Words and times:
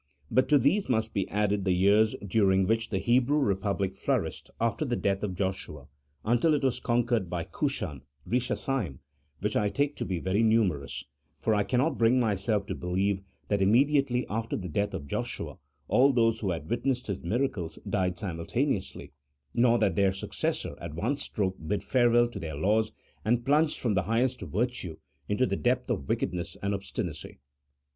But 0.31 0.49
to 0.49 0.57
these 0.57 0.89
must 0.89 1.13
be 1.13 1.29
added 1.29 1.63
the 1.63 1.73
years 1.73 2.15
during 2.25 2.65
which 2.65 2.89
the 2.89 2.97
Hebrew 2.97 3.37
republic 3.37 3.95
flourished 3.95 4.49
after 4.59 4.83
the 4.83 4.95
death 4.95 5.21
of 5.21 5.35
Joshua, 5.35 5.89
until 6.25 6.55
it 6.55 6.63
was 6.63 6.79
conquered 6.79 7.29
by 7.29 7.43
Cushan 7.43 8.01
BAshathaim, 8.27 8.97
which 9.41 9.55
I 9.55 9.69
take 9.69 9.95
to 9.97 10.05
be 10.05 10.17
very 10.19 10.41
numerous, 10.41 11.03
for 11.39 11.53
I 11.53 11.61
cannot 11.63 11.99
bring 11.99 12.19
myself 12.19 12.65
to 12.65 12.73
believe 12.73 13.21
that 13.47 13.61
immediately 13.61 14.25
after 14.27 14.57
the 14.57 14.67
death 14.67 14.95
of 14.95 15.05
Joshua 15.05 15.59
all 15.87 16.11
those 16.11 16.39
who 16.39 16.49
had 16.49 16.67
witnessed 16.67 17.05
his 17.05 17.21
miracles 17.21 17.77
died 17.87 18.17
simultaneously, 18.17 19.11
nor 19.53 19.77
that 19.77 19.95
their 19.95 20.13
successors 20.13 20.79
at 20.81 20.95
one 20.95 21.15
stroke 21.15 21.57
bid 21.67 21.83
farewell 21.83 22.27
to 22.29 22.39
their 22.39 22.55
laws, 22.55 22.91
and 23.23 23.45
plunged 23.45 23.79
from 23.79 23.93
the 23.93 24.01
highest 24.01 24.41
virtue 24.41 24.97
into 25.29 25.45
the 25.45 25.55
depth 25.55 25.91
of 25.91 26.09
wickedness 26.09 26.57
and 26.63 26.73
obstinacy. 26.73 27.37